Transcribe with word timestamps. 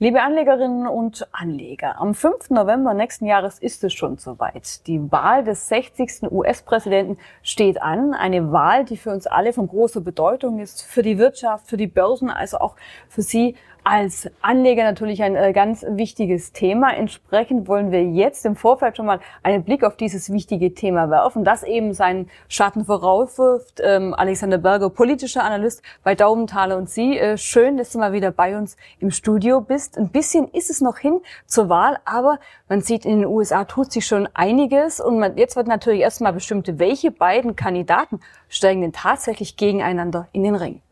Liebe 0.00 0.22
Anlegerinnen 0.22 0.86
und 0.86 1.26
Anleger, 1.32 2.00
am 2.00 2.14
5. 2.14 2.50
November 2.50 2.94
nächsten 2.94 3.26
Jahres 3.26 3.58
ist 3.58 3.82
es 3.82 3.92
schon 3.92 4.16
soweit. 4.16 4.86
Die 4.86 5.10
Wahl 5.10 5.42
des 5.42 5.66
60. 5.66 6.30
US-Präsidenten 6.30 7.18
steht 7.42 7.82
an. 7.82 8.14
Eine 8.14 8.52
Wahl, 8.52 8.84
die 8.84 8.96
für 8.96 9.10
uns 9.10 9.26
alle 9.26 9.52
von 9.52 9.66
großer 9.66 10.00
Bedeutung 10.00 10.60
ist, 10.60 10.82
für 10.82 11.02
die 11.02 11.18
Wirtschaft, 11.18 11.66
für 11.66 11.76
die 11.76 11.88
Börsen, 11.88 12.30
also 12.30 12.58
auch 12.58 12.76
für 13.08 13.22
Sie 13.22 13.56
als 13.88 14.30
Anleger 14.42 14.84
natürlich 14.84 15.22
ein 15.22 15.34
äh, 15.34 15.54
ganz 15.54 15.82
wichtiges 15.88 16.52
Thema. 16.52 16.94
Entsprechend 16.94 17.68
wollen 17.68 17.90
wir 17.90 18.04
jetzt 18.04 18.44
im 18.44 18.54
Vorfeld 18.54 18.98
schon 18.98 19.06
mal 19.06 19.18
einen 19.42 19.64
Blick 19.64 19.82
auf 19.82 19.96
dieses 19.96 20.30
wichtige 20.30 20.74
Thema 20.74 21.08
werfen, 21.08 21.42
das 21.42 21.62
eben 21.62 21.94
seinen 21.94 22.28
Schatten 22.48 22.84
vorauswirft. 22.84 23.80
Ähm, 23.82 24.12
Alexander 24.12 24.58
Berger, 24.58 24.90
politischer 24.90 25.42
Analyst 25.42 25.82
bei 26.04 26.14
Daumentaler 26.14 26.76
und 26.76 26.90
Sie. 26.90 27.18
Äh, 27.18 27.38
schön, 27.38 27.78
dass 27.78 27.90
du 27.90 27.98
mal 27.98 28.12
wieder 28.12 28.30
bei 28.30 28.58
uns 28.58 28.76
im 29.00 29.10
Studio 29.10 29.62
bist. 29.62 29.96
Ein 29.96 30.10
bisschen 30.10 30.48
ist 30.48 30.68
es 30.68 30.82
noch 30.82 30.98
hin 30.98 31.20
zur 31.46 31.70
Wahl, 31.70 31.98
aber 32.04 32.40
man 32.68 32.82
sieht, 32.82 33.06
in 33.06 33.20
den 33.20 33.26
USA 33.26 33.64
tut 33.64 33.90
sich 33.90 34.04
schon 34.04 34.28
einiges 34.34 35.00
und 35.00 35.18
man, 35.18 35.38
jetzt 35.38 35.56
wird 35.56 35.66
natürlich 35.66 36.02
erstmal 36.02 36.34
bestimmt, 36.34 36.78
welche 36.78 37.10
beiden 37.10 37.56
Kandidaten 37.56 38.20
steigen 38.50 38.82
denn 38.82 38.92
tatsächlich 38.92 39.56
gegeneinander 39.56 40.28
in 40.32 40.42
den 40.42 40.56
Ring. 40.56 40.82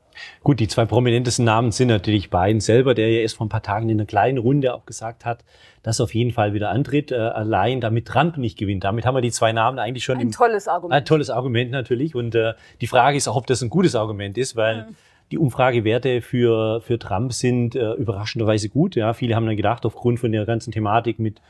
Gut, 0.42 0.60
die 0.60 0.68
zwei 0.68 0.84
prominentesten 0.84 1.44
Namen 1.44 1.72
sind 1.72 1.88
natürlich 1.88 2.30
Biden 2.30 2.60
selber, 2.60 2.94
der 2.94 3.10
ja 3.10 3.20
erst 3.20 3.36
vor 3.36 3.46
ein 3.46 3.50
paar 3.50 3.62
Tagen 3.62 3.88
in 3.88 3.98
einer 3.98 4.06
kleinen 4.06 4.38
Runde 4.38 4.74
auch 4.74 4.86
gesagt 4.86 5.24
hat, 5.24 5.44
dass 5.82 6.00
er 6.00 6.04
auf 6.04 6.14
jeden 6.14 6.32
Fall 6.32 6.52
wieder 6.52 6.70
antritt, 6.70 7.12
äh, 7.12 7.16
allein 7.16 7.80
damit 7.80 8.06
Trump 8.06 8.38
nicht 8.38 8.58
gewinnt. 8.58 8.84
Damit 8.84 9.06
haben 9.06 9.14
wir 9.14 9.20
die 9.20 9.30
zwei 9.30 9.52
Namen 9.52 9.78
eigentlich 9.78 10.04
schon. 10.04 10.16
Ein 10.16 10.22
im, 10.22 10.32
tolles 10.32 10.68
Argument. 10.68 10.94
Ein 10.94 11.04
tolles 11.04 11.30
Argument 11.30 11.70
natürlich. 11.70 12.14
Und 12.14 12.34
äh, 12.34 12.54
die 12.80 12.86
Frage 12.86 13.16
ist 13.16 13.28
auch, 13.28 13.36
ob 13.36 13.46
das 13.46 13.62
ein 13.62 13.70
gutes 13.70 13.94
Argument 13.94 14.36
ist, 14.36 14.56
weil 14.56 14.82
mhm. 14.82 14.96
die 15.30 15.38
Umfragewerte 15.38 16.22
für, 16.22 16.80
für 16.80 16.98
Trump 16.98 17.32
sind 17.32 17.76
äh, 17.76 17.92
überraschenderweise 17.92 18.68
gut. 18.68 18.96
Ja, 18.96 19.12
viele 19.12 19.36
haben 19.36 19.46
dann 19.46 19.56
gedacht, 19.56 19.86
aufgrund 19.86 20.18
von 20.18 20.32
der 20.32 20.44
ganzen 20.44 20.72
Thematik 20.72 21.18
mit 21.18 21.40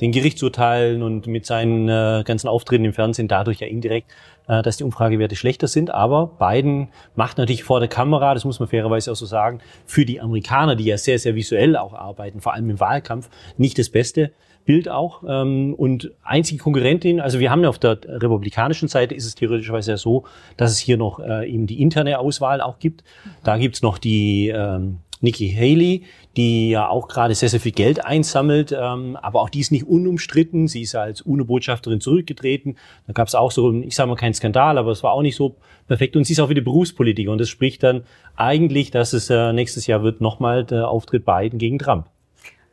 den 0.00 0.12
Gerichtsurteilen 0.12 1.02
und 1.02 1.26
mit 1.26 1.46
seinen 1.46 1.88
äh, 1.88 2.22
ganzen 2.24 2.48
Auftritten 2.48 2.84
im 2.84 2.92
Fernsehen 2.92 3.28
dadurch 3.28 3.60
ja 3.60 3.66
indirekt, 3.66 4.10
äh, 4.48 4.62
dass 4.62 4.78
die 4.78 4.84
Umfragewerte 4.84 5.36
schlechter 5.36 5.68
sind. 5.68 5.90
Aber 5.90 6.26
Biden 6.38 6.88
macht 7.14 7.38
natürlich 7.38 7.64
vor 7.64 7.80
der 7.80 7.88
Kamera, 7.88 8.34
das 8.34 8.44
muss 8.44 8.60
man 8.60 8.68
fairerweise 8.68 9.12
auch 9.12 9.16
so 9.16 9.26
sagen, 9.26 9.60
für 9.84 10.04
die 10.04 10.20
Amerikaner, 10.20 10.76
die 10.76 10.84
ja 10.84 10.98
sehr, 10.98 11.18
sehr 11.18 11.34
visuell 11.34 11.76
auch 11.76 11.94
arbeiten, 11.94 12.40
vor 12.40 12.54
allem 12.54 12.70
im 12.70 12.80
Wahlkampf, 12.80 13.28
nicht 13.56 13.78
das 13.78 13.90
Beste. 13.90 14.32
Bild 14.66 14.88
auch. 14.88 15.22
Ähm, 15.26 15.74
und 15.74 16.12
einzige 16.22 16.62
Konkurrentin, 16.62 17.20
also 17.20 17.40
wir 17.40 17.50
haben 17.50 17.62
ja 17.62 17.68
auf 17.68 17.78
der 17.78 17.98
republikanischen 18.04 18.88
Seite 18.88 19.14
ist 19.14 19.26
es 19.26 19.34
theoretischerweise 19.34 19.92
ja 19.92 19.96
so, 19.96 20.24
dass 20.56 20.70
es 20.70 20.78
hier 20.78 20.96
noch 20.96 21.18
äh, 21.18 21.50
eben 21.50 21.66
die 21.66 21.80
interne 21.80 22.18
Auswahl 22.18 22.60
auch 22.60 22.78
gibt. 22.78 23.02
Da 23.42 23.56
gibt's 23.56 23.82
noch 23.82 23.98
die 23.98 24.48
ähm, 24.48 24.98
Nikki 25.20 25.52
Haley, 25.52 26.04
die 26.36 26.70
ja 26.70 26.88
auch 26.88 27.08
gerade 27.08 27.34
sehr, 27.34 27.48
sehr 27.48 27.60
viel 27.60 27.72
Geld 27.72 28.04
einsammelt, 28.04 28.72
ähm, 28.72 29.16
aber 29.20 29.42
auch 29.42 29.50
die 29.50 29.60
ist 29.60 29.72
nicht 29.72 29.86
unumstritten. 29.86 30.68
Sie 30.68 30.82
ist 30.82 30.94
als 30.94 31.22
UNO-Botschafterin 31.22 32.00
zurückgetreten. 32.00 32.76
Da 33.06 33.12
gab 33.12 33.28
es 33.28 33.34
auch 33.34 33.50
so, 33.50 33.72
ich 33.72 33.94
sage 33.94 34.08
mal 34.08 34.16
keinen 34.16 34.34
Skandal, 34.34 34.78
aber 34.78 34.92
es 34.92 35.02
war 35.02 35.12
auch 35.12 35.22
nicht 35.22 35.36
so 35.36 35.56
perfekt. 35.86 36.16
Und 36.16 36.24
sie 36.24 36.32
ist 36.32 36.40
auch 36.40 36.48
wieder 36.48 36.62
Berufspolitiker. 36.62 37.30
Und 37.30 37.38
das 37.38 37.48
spricht 37.48 37.82
dann 37.82 38.04
eigentlich, 38.36 38.90
dass 38.90 39.12
es 39.12 39.28
äh, 39.30 39.52
nächstes 39.52 39.86
Jahr 39.86 40.02
wird 40.02 40.20
nochmal 40.20 40.64
der 40.64 40.88
Auftritt 40.88 41.24
Biden 41.24 41.58
gegen 41.58 41.78
Trump. 41.78 42.06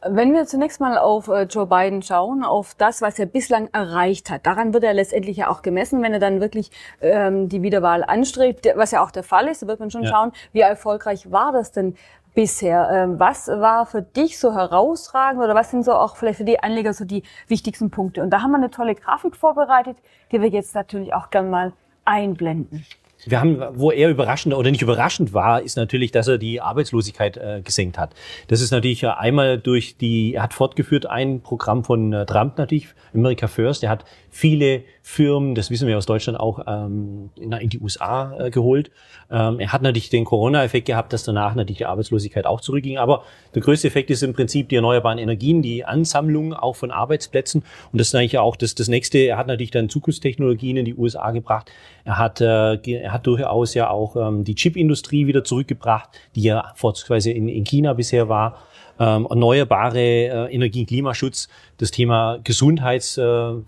Wenn 0.06 0.32
wir 0.34 0.45
zunächst 0.45 0.80
mal 0.80 0.98
auf 1.00 1.28
äh, 1.28 1.44
Joe 1.44 1.66
Biden 1.66 2.04
schauen, 2.04 2.44
auf 2.44 2.76
das, 2.76 3.02
was 3.02 3.17
er 3.17 3.26
bislang 3.26 3.67
erreicht 3.73 4.30
hat, 4.30 4.45
daran 4.45 4.73
wird 4.73 4.84
er 4.84 4.94
letztendlich 4.94 5.38
ja 5.38 5.50
auch 5.50 5.64
gemessen, 5.64 6.04
wenn 6.04 6.14
er 6.14 6.20
dann 6.20 6.39
wirklich 6.39 6.70
ähm, 7.02 7.50
die 7.50 7.64
Wiederwahl 7.64 8.04
anstrebt, 8.04 8.67
was 8.76 8.92
ja 8.92 9.04
auch 9.04 9.09
der 9.09 9.23
Fall 9.23 9.48
ist, 9.48 9.64
da 9.64 9.67
wird 9.67 9.80
man 9.80 9.89
schon 9.89 10.04
ja. 10.04 10.09
schauen, 10.09 10.32
wie 10.54 10.59
erfolgreich 10.59 11.32
war 11.32 11.52
das 11.52 11.72
denn 11.72 11.95
bisher. 12.38 12.88
Ähm, 12.92 13.20
was 13.20 13.48
war 13.48 13.88
für 13.88 14.04
dich 14.04 14.38
so 14.38 14.54
herausragend 14.54 15.42
oder 15.44 15.56
was 15.56 15.72
sind 15.72 15.84
so 15.84 15.94
auch 15.94 16.18
vielleicht 16.18 16.38
für 16.38 16.44
die 16.46 16.60
Anleger 16.60 16.94
so 16.94 17.04
die 17.04 17.24
wichtigsten 17.48 17.90
Punkte? 17.90 18.22
Und 18.22 18.30
da 18.30 18.44
haben 18.44 18.52
wir 18.52 18.58
eine 18.58 18.70
tolle 18.70 18.94
Grafik 18.94 19.36
vorbereitet, 19.36 19.98
die 20.32 20.40
wir 20.40 20.48
jetzt 20.48 20.76
natürlich 20.76 21.16
auch 21.16 21.32
gerne 21.32 21.50
mal 21.50 21.74
einblenden. 22.06 22.86
Wir 23.30 23.39
haben, 23.39 23.61
wo 23.73 23.92
er 23.92 24.10
überraschend 24.10 24.55
oder 24.55 24.71
nicht 24.71 24.82
überraschend 24.82 25.33
war, 25.33 25.61
ist 25.61 25.76
natürlich, 25.76 26.11
dass 26.11 26.27
er 26.27 26.38
die 26.38 26.61
Arbeitslosigkeit 26.61 27.38
äh, 27.38 27.61
gesenkt 27.64 27.98
hat. 27.98 28.14
Das 28.48 28.61
ist 28.61 28.71
natürlich 28.71 29.05
einmal 29.05 29.58
durch 29.58 29.98
die, 29.98 30.36
er 30.36 30.43
hat 30.43 30.54
fortgeführt 30.54 31.05
ein 31.05 31.42
Programm 31.42 31.83
von 31.83 32.14
äh, 32.14 32.26
Trump 32.26 32.58
natürlich, 32.58 32.87
America 33.14 33.48
First. 33.48 33.83
Er 33.83 33.89
hat 33.89 34.05
viele 34.30 34.83
Firmen, 35.02 35.55
das 35.55 35.71
wissen 35.71 35.87
wir 35.87 35.98
aus 35.98 36.05
Deutschland 36.05 36.39
auch, 36.39 36.60
ähm, 36.67 37.30
in, 37.36 37.52
in 37.54 37.70
die 37.70 37.80
USA 37.80 38.37
äh, 38.37 38.49
geholt. 38.52 38.92
Ähm, 39.32 39.60
er 39.60 39.71
hat 39.71 39.82
natürlich 39.82 40.10
den 40.10 40.26
Corona-Effekt 40.26 40.86
gehabt, 40.86 41.11
dass 41.11 41.23
danach 41.23 41.55
natürlich 41.55 41.80
die 41.80 41.86
Arbeitslosigkeit 41.86 42.45
auch 42.45 42.61
zurückging. 42.61 42.98
Aber 42.98 43.23
der 43.55 43.61
größte 43.61 43.87
Effekt 43.87 44.10
ist 44.10 44.21
im 44.21 44.33
Prinzip 44.33 44.70
die 44.70 44.76
erneuerbaren 44.76 45.17
Energien, 45.17 45.61
die 45.61 45.86
Ansammlung 45.86 46.54
auch 46.54 46.76
von 46.76 46.92
Arbeitsplätzen. 46.92 47.64
Und 47.92 47.99
das 47.99 48.10
ist 48.10 48.16
eigentlich 48.16 48.37
auch 48.37 48.55
das, 48.55 48.76
das 48.76 48.89
nächste. 48.89 49.17
Er 49.17 49.37
hat 49.37 49.48
natürlich 49.48 49.71
dann 49.71 49.89
Zukunftstechnologien 49.89 50.77
in 50.77 50.86
die 50.86 50.95
USA 50.95 51.32
gebracht. 51.32 51.71
Er 52.04 52.17
hat, 52.20 52.42
äh, 52.42 52.76
er 52.76 53.11
hat 53.11 53.17
durchaus 53.17 53.73
ja 53.73 53.89
auch 53.89 54.16
ähm, 54.16 54.44
die 54.44 54.55
Chipindustrie 54.55 55.28
wieder 55.28 55.44
zurückgebracht, 55.44 56.10
die 56.36 56.44
ja 56.44 56.72
vorzugsweise 56.76 57.32
in, 57.32 57.48
in 57.48 57.64
China 57.64 57.94
bisher 57.94 58.30
war 58.30 58.58
ähm, 59.00 59.28
erneuerbare 59.30 60.00
äh, 60.00 60.54
Energie, 60.54 60.86
Klimaschutz, 60.86 61.48
das 61.78 61.92
Thema 61.92 62.39
Gesundheitssektor 62.44 63.66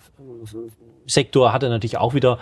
äh, 1.48 1.52
hat 1.52 1.64
er 1.64 1.70
natürlich 1.70 1.98
auch 1.98 2.14
wieder 2.14 2.40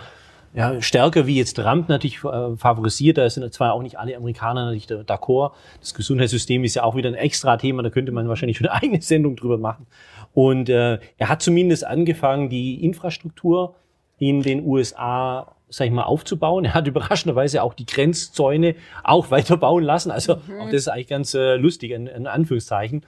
ja, 0.54 0.80
stärker 0.80 1.26
wie 1.26 1.36
jetzt 1.36 1.54
Trump 1.54 1.90
natürlich 1.90 2.24
äh, 2.24 2.56
favorisiert. 2.56 3.18
Da 3.18 3.28
sind 3.28 3.52
zwar 3.52 3.74
auch 3.74 3.82
nicht 3.82 3.98
alle 3.98 4.16
Amerikaner 4.16 4.64
natürlich 4.64 4.86
d'accord. 4.86 5.52
Das 5.80 5.92
Gesundheitssystem 5.92 6.64
ist 6.64 6.74
ja 6.74 6.84
auch 6.84 6.96
wieder 6.96 7.10
ein 7.10 7.14
extra 7.14 7.58
Thema, 7.58 7.82
da 7.82 7.90
könnte 7.90 8.12
man 8.12 8.28
wahrscheinlich 8.28 8.56
schon 8.56 8.66
eine 8.68 8.82
eigene 8.82 9.02
Sendung 9.02 9.36
drüber 9.36 9.58
machen. 9.58 9.86
Und 10.32 10.70
äh, 10.70 10.98
er 11.18 11.28
hat 11.28 11.42
zumindest 11.42 11.84
angefangen, 11.84 12.48
die 12.48 12.82
Infrastruktur 12.82 13.74
in 14.18 14.42
den 14.42 14.64
USA 14.64 15.54
sag 15.70 15.86
ich 15.86 15.92
mal, 15.92 16.04
aufzubauen. 16.04 16.64
Er 16.64 16.74
hat 16.74 16.86
überraschenderweise 16.86 17.62
auch 17.62 17.74
die 17.74 17.86
Grenzzäune 17.86 18.74
auch 19.04 19.30
weiter 19.30 19.56
bauen 19.56 19.84
lassen. 19.84 20.10
Also 20.10 20.36
mhm. 20.36 20.60
auch 20.60 20.66
das 20.66 20.74
ist 20.74 20.88
eigentlich 20.88 21.08
ganz 21.08 21.34
äh, 21.34 21.56
lustig, 21.56 21.92
in, 21.92 22.06
in 22.06 22.26
Anführungszeichen. 22.26 23.04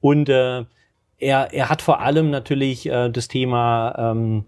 Und 0.00 0.28
äh, 0.28 0.64
er, 1.18 1.52
er 1.52 1.68
hat 1.68 1.82
vor 1.82 2.00
allem 2.00 2.30
natürlich 2.30 2.86
äh, 2.86 3.08
das 3.08 3.28
Thema 3.28 3.94
ähm, 3.96 4.44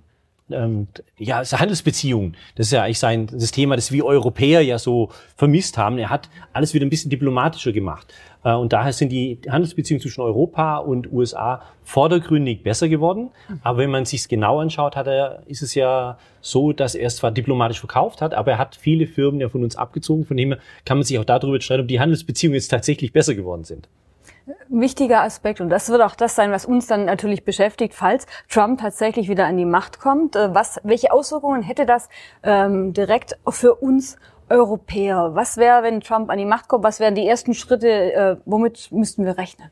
ähm, 0.51 0.87
ja, 1.19 1.43
Handelsbeziehungen. 1.45 2.37
Das 2.55 2.67
ist 2.67 2.73
ja 2.73 2.83
eigentlich 2.83 2.99
sein 2.99 3.27
das 3.27 3.51
Thema, 3.51 3.77
das 3.77 3.93
wir 3.93 4.05
Europäer 4.05 4.61
ja 4.62 4.79
so 4.79 5.11
vermisst 5.37 5.79
haben. 5.79 5.99
Er 5.99 6.11
hat 6.11 6.29
alles 6.53 6.75
wieder 6.75 6.87
ein 6.87 6.91
bisschen 6.91 7.11
diplomatischer 7.11 7.73
gemacht. 7.73 8.12
Äh, 8.45 8.55
und 8.55 8.73
daher 8.73 8.93
sind 8.93 9.11
die 9.11 9.41
Handelsbeziehungen 9.49 10.01
zwischen 10.01 10.21
Europa 10.21 10.79
und 10.79 11.12
USA 11.12 11.62
vordergründig 11.83 12.62
besser 12.62 12.89
geworden. 12.89 13.31
Aber 13.62 13.79
wenn 13.79 13.91
man 13.91 14.05
sich 14.05 14.29
genau 14.29 14.61
anschaut, 14.61 14.97
hat 14.97 15.07
er, 15.07 15.43
ist 15.47 15.62
es 15.62 15.75
ja 15.75 16.19
so, 16.41 16.73
dass 16.73 16.95
er 16.95 17.09
es 17.09 17.17
zwar 17.17 17.33
diplomatisch 17.33 17.81
verkauft 17.81 18.23
hat, 18.23 18.34
aber 18.34 18.53
er 18.53 18.59
hat 18.59 18.77
viele 18.77 19.07
Firmen 19.07 19.41
ja 19.41 19.49
von 19.49 19.65
uns 19.65 19.77
abgezogen. 19.77 20.25
Von 20.25 20.37
dem 20.37 20.55
kann 20.84 20.99
man 20.99 21.05
sich 21.05 21.19
auch 21.19 21.25
darüber 21.25 21.61
streiten, 21.61 21.83
ob 21.83 21.89
die 21.89 22.01
Handelsbeziehungen 22.01 22.55
jetzt 22.55 22.69
tatsächlich 22.69 23.13
besser 23.13 23.34
geworden 23.34 23.65
sind 23.65 23.89
wichtiger 24.69 25.23
Aspekt 25.23 25.61
und 25.61 25.71
das 25.71 25.89
wird 25.89 26.03
auch 26.03 26.15
das 26.15 26.34
sein, 26.34 26.53
was 26.53 26.67
uns 26.67 26.87
dann 26.87 27.05
natürlich 27.05 27.45
beschäftigt, 27.45 27.95
falls 27.95 28.27
Trump 28.49 28.81
tatsächlich 28.81 29.29
wieder 29.29 29.47
an 29.47 29.57
die 29.57 29.65
Macht 29.65 29.99
kommt. 29.99 30.37
Äh, 30.37 30.55
was, 30.55 30.81
welche 30.83 31.12
Auswirkungen 31.12 31.62
hätte 31.62 31.87
das 31.87 32.09
ähm, 32.43 32.93
direkt 32.93 33.39
für 33.49 33.75
uns 33.75 34.17
Europäer? 34.49 35.31
Was 35.34 35.57
wäre, 35.57 35.83
wenn 35.83 36.01
Trump 36.01 36.31
an 36.31 36.39
die 36.39 36.45
Macht 36.45 36.69
kommt? 36.69 36.84
Was 36.84 37.01
wären 37.01 37.15
die 37.15 37.27
ersten 37.27 37.55
Schritte? 37.55 37.89
Äh, 37.89 38.37
womit 38.45 38.93
müssten 38.93 39.25
wir 39.25 39.37
rechnen? 39.37 39.71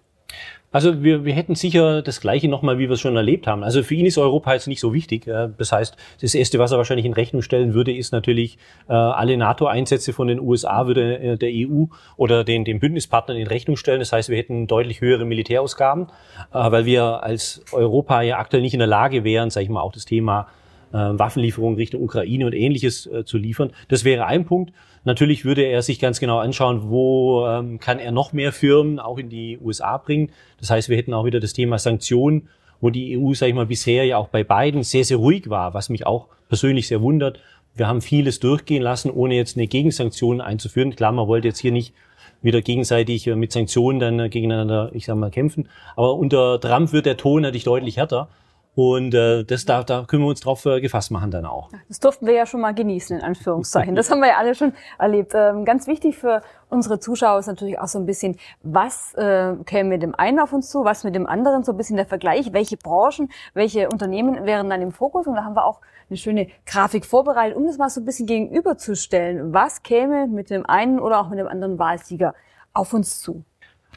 Also 0.74 1.04
wir, 1.04 1.24
wir 1.24 1.34
hätten 1.34 1.54
sicher 1.54 2.02
das 2.02 2.20
Gleiche 2.20 2.48
nochmal, 2.48 2.78
wie 2.78 2.88
wir 2.88 2.94
es 2.94 3.00
schon 3.00 3.14
erlebt 3.14 3.46
haben. 3.46 3.62
Also 3.62 3.84
für 3.84 3.94
ihn 3.94 4.06
ist 4.06 4.18
Europa 4.18 4.54
jetzt 4.54 4.66
nicht 4.66 4.80
so 4.80 4.92
wichtig. 4.92 5.24
Das 5.24 5.70
heißt, 5.70 5.96
das 6.20 6.34
Erste, 6.34 6.58
was 6.58 6.72
er 6.72 6.78
wahrscheinlich 6.78 7.06
in 7.06 7.12
Rechnung 7.12 7.42
stellen 7.42 7.74
würde, 7.74 7.96
ist 7.96 8.10
natürlich, 8.10 8.58
äh, 8.88 8.92
alle 8.92 9.36
NATO-Einsätze 9.36 10.12
von 10.12 10.26
den 10.26 10.40
USA 10.40 10.88
würde 10.88 11.18
äh, 11.20 11.36
der 11.36 11.50
EU 11.52 11.84
oder 12.16 12.42
den, 12.42 12.64
den 12.64 12.80
Bündnispartnern 12.80 13.36
in 13.36 13.46
Rechnung 13.46 13.76
stellen. 13.76 14.00
Das 14.00 14.12
heißt, 14.12 14.30
wir 14.30 14.36
hätten 14.36 14.66
deutlich 14.66 15.00
höhere 15.00 15.24
Militärausgaben, 15.24 16.06
äh, 16.06 16.08
weil 16.52 16.86
wir 16.86 17.22
als 17.22 17.64
Europa 17.70 18.22
ja 18.22 18.38
aktuell 18.38 18.64
nicht 18.64 18.74
in 18.74 18.80
der 18.80 18.88
Lage 18.88 19.22
wären, 19.22 19.50
sage 19.50 19.62
ich 19.62 19.70
mal, 19.70 19.80
auch 19.80 19.92
das 19.92 20.06
Thema 20.06 20.48
Waffenlieferungen 20.94 21.76
Richtung 21.76 22.02
Ukraine 22.02 22.46
und 22.46 22.54
ähnliches 22.54 23.06
äh, 23.06 23.24
zu 23.24 23.38
liefern. 23.38 23.72
Das 23.88 24.04
wäre 24.04 24.26
ein 24.26 24.44
Punkt. 24.44 24.72
Natürlich 25.04 25.44
würde 25.44 25.62
er 25.62 25.82
sich 25.82 25.98
ganz 25.98 26.20
genau 26.20 26.38
anschauen, 26.38 26.88
wo 26.88 27.46
ähm, 27.46 27.78
kann 27.78 27.98
er 27.98 28.12
noch 28.12 28.32
mehr 28.32 28.52
Firmen 28.52 28.98
auch 28.98 29.18
in 29.18 29.28
die 29.28 29.58
USA 29.58 29.98
bringen. 29.98 30.30
Das 30.58 30.70
heißt, 30.70 30.88
wir 30.88 30.96
hätten 30.96 31.12
auch 31.12 31.24
wieder 31.24 31.40
das 31.40 31.52
Thema 31.52 31.78
Sanktionen, 31.78 32.48
wo 32.80 32.90
die 32.90 33.18
EU, 33.18 33.34
sage 33.34 33.50
ich 33.50 33.56
mal, 33.56 33.66
bisher 33.66 34.04
ja 34.04 34.16
auch 34.16 34.28
bei 34.28 34.44
beiden 34.44 34.82
sehr, 34.82 35.04
sehr 35.04 35.16
ruhig 35.16 35.50
war, 35.50 35.74
was 35.74 35.88
mich 35.88 36.06
auch 36.06 36.28
persönlich 36.48 36.88
sehr 36.88 37.02
wundert. 37.02 37.40
Wir 37.74 37.88
haben 37.88 38.00
vieles 38.00 38.40
durchgehen 38.40 38.82
lassen, 38.82 39.10
ohne 39.10 39.34
jetzt 39.34 39.56
eine 39.56 39.66
Gegensanktion 39.66 40.40
einzuführen. 40.40 40.94
Klar, 40.94 41.12
man 41.12 41.26
wollte 41.26 41.48
jetzt 41.48 41.58
hier 41.58 41.72
nicht 41.72 41.92
wieder 42.40 42.62
gegenseitig 42.62 43.26
äh, 43.26 43.34
mit 43.34 43.52
Sanktionen 43.52 43.98
dann 43.98 44.20
äh, 44.20 44.28
gegeneinander, 44.28 44.90
ich 44.92 45.06
sag 45.06 45.16
mal, 45.16 45.30
kämpfen. 45.30 45.68
Aber 45.96 46.14
unter 46.14 46.60
Trump 46.60 46.92
wird 46.92 47.06
der 47.06 47.16
Ton 47.16 47.42
natürlich 47.42 47.64
deutlich 47.64 47.96
härter. 47.96 48.28
Und 48.74 49.14
äh, 49.14 49.44
das 49.44 49.64
da, 49.64 49.84
da 49.84 50.04
können 50.04 50.22
wir 50.22 50.28
uns 50.28 50.40
drauf 50.40 50.64
äh, 50.66 50.80
gefasst 50.80 51.10
machen 51.10 51.30
dann 51.30 51.46
auch. 51.46 51.70
Das 51.88 52.00
durften 52.00 52.26
wir 52.26 52.34
ja 52.34 52.44
schon 52.44 52.60
mal 52.60 52.74
genießen, 52.74 53.18
in 53.18 53.22
Anführungszeichen. 53.22 53.94
Das 53.94 54.10
haben 54.10 54.20
wir 54.20 54.28
ja 54.28 54.36
alle 54.36 54.54
schon 54.54 54.72
erlebt. 54.98 55.32
Ähm, 55.34 55.64
ganz 55.64 55.86
wichtig 55.86 56.16
für 56.16 56.42
unsere 56.70 56.98
Zuschauer 56.98 57.38
ist 57.38 57.46
natürlich 57.46 57.78
auch 57.78 57.86
so 57.86 58.00
ein 58.00 58.06
bisschen, 58.06 58.36
was 58.62 59.14
äh, 59.14 59.54
käme 59.64 59.90
mit 59.90 60.02
dem 60.02 60.14
einen 60.16 60.40
auf 60.40 60.52
uns 60.52 60.70
zu, 60.70 60.84
was 60.84 61.04
mit 61.04 61.14
dem 61.14 61.26
anderen, 61.26 61.62
so 61.62 61.72
ein 61.72 61.76
bisschen 61.76 61.96
der 61.96 62.06
Vergleich, 62.06 62.52
welche 62.52 62.76
Branchen, 62.76 63.30
welche 63.54 63.88
Unternehmen 63.88 64.44
wären 64.44 64.68
dann 64.68 64.82
im 64.82 64.90
Fokus. 64.90 65.28
Und 65.28 65.36
da 65.36 65.44
haben 65.44 65.54
wir 65.54 65.64
auch 65.64 65.80
eine 66.10 66.16
schöne 66.16 66.48
Grafik 66.66 67.06
vorbereitet, 67.06 67.56
um 67.56 67.66
das 67.66 67.78
mal 67.78 67.90
so 67.90 68.00
ein 68.00 68.04
bisschen 68.04 68.26
gegenüberzustellen. 68.26 69.52
Was 69.54 69.84
käme 69.84 70.26
mit 70.26 70.50
dem 70.50 70.66
einen 70.66 70.98
oder 70.98 71.20
auch 71.20 71.28
mit 71.28 71.38
dem 71.38 71.46
anderen 71.46 71.78
Wahlsieger 71.78 72.34
auf 72.72 72.92
uns 72.92 73.20
zu? 73.20 73.44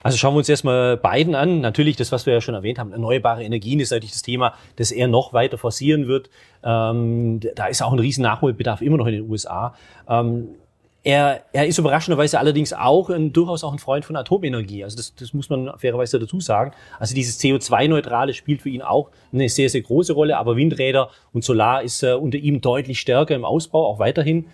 Also 0.04 0.18
schauen 0.18 0.34
wir 0.34 0.40
uns 0.40 0.50
erstmal 0.50 0.98
beiden 0.98 1.36
an. 1.36 1.62
Natürlich, 1.62 1.96
das, 1.96 2.12
was 2.12 2.26
wir 2.26 2.34
ja 2.34 2.42
schon 2.42 2.56
erwähnt 2.56 2.80
haben, 2.80 2.92
erneuerbare 2.92 3.44
Energien 3.44 3.80
ist 3.80 3.92
natürlich 3.92 4.14
das 4.14 4.22
Thema, 4.22 4.54
das 4.76 4.92
er 4.92 5.08
noch 5.08 5.34
weiter 5.34 5.58
forcieren 5.58 6.08
wird. 6.08 6.30
Ähm, 6.64 7.40
da 7.56 7.68
ist 7.68 7.82
auch 7.82 7.92
ein 7.92 8.00
riesen 8.00 8.24
Nachholbedarf 8.24 8.82
immer 8.82 8.98
noch 8.98 9.08
in 9.08 9.14
den 9.14 9.30
USA. 9.30 9.76
Ähm, 10.08 10.50
er, 11.08 11.44
er 11.54 11.66
ist 11.66 11.78
überraschenderweise 11.78 12.38
allerdings 12.38 12.74
auch 12.74 13.10
ein, 13.10 13.32
durchaus 13.32 13.64
auch 13.64 13.72
ein 13.72 13.80
Freund 13.80 14.04
von 14.04 14.18
Atomenergie. 14.18 14.84
Also 14.84 14.98
das, 14.98 15.16
das 15.16 15.34
muss 15.34 15.50
man 15.50 15.72
fairerweise 15.78 16.20
dazu 16.20 16.42
sagen. 16.42 16.74
Also 17.00 17.16
dieses 17.16 17.40
CO2-Neutrale 17.40 18.34
spielt 18.34 18.62
für 18.62 18.70
ihn 18.70 18.82
auch 18.82 19.10
eine 19.32 19.48
sehr, 19.48 19.70
sehr 19.70 19.82
große 19.82 20.12
Rolle. 20.12 20.38
Aber 20.38 20.58
Windräder 20.58 21.10
und 21.32 21.46
Solar 21.46 21.82
ist 21.82 22.04
äh, 22.04 22.12
unter 22.12 22.38
ihm 22.38 22.60
deutlich 22.60 23.00
stärker 23.00 23.36
im 23.36 23.46
Ausbau, 23.46 23.88
auch 23.88 24.00
weiterhin. 24.00 24.48